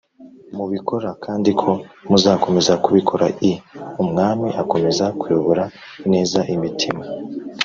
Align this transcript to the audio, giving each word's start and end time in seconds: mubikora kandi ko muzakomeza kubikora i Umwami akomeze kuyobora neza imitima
mubikora 0.55 1.09
kandi 1.25 1.49
ko 1.61 1.71
muzakomeza 2.09 2.73
kubikora 2.83 3.25
i 3.49 3.51
Umwami 4.01 4.47
akomeze 4.61 5.03
kuyobora 5.19 5.63
neza 6.11 6.39
imitima 6.55 7.03